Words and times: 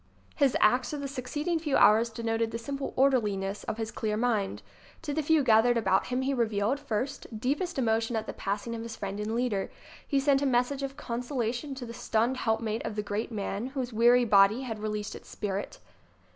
His 0.35 0.57
acts 0.59 0.93
of 0.93 0.99
the 0.99 1.07
succeeding 1.07 1.59
few 1.59 1.77
hours 1.77 2.09
denoted 2.09 2.49
the 2.49 2.57
simple 2.57 2.91
orderliness 2.95 3.63
of 3.65 3.77
his 3.77 3.91
clear 3.91 4.17
mind. 4.17 4.63
To 5.03 5.13
the 5.13 5.21
few 5.21 5.43
gathered 5.43 5.77
about 5.77 6.07
him 6.07 6.23
he 6.23 6.33
revealed, 6.33 6.79
first, 6.79 7.39
deepest 7.39 7.77
emo 7.77 7.99
tion 7.99 8.15
at 8.15 8.25
the 8.25 8.33
passing 8.33 8.73
of 8.73 8.81
his 8.81 8.95
friend 8.95 9.19
and 9.19 9.35
leader. 9.35 9.69
He 10.07 10.19
sent 10.19 10.41
a 10.41 10.47
message 10.47 10.81
of 10.81 10.97
consolation 10.97 11.75
to 11.75 11.85
the 11.85 11.93
stunned 11.93 12.37
helpmate 12.37 12.83
of 12.83 12.95
the 12.95 13.03
great 13.03 13.31
man 13.31 13.67
whose 13.67 13.93
weary 13.93 14.25
body 14.25 14.61
had 14.63 14.79
released 14.79 15.13
its 15.13 15.29
spirit. 15.29 15.77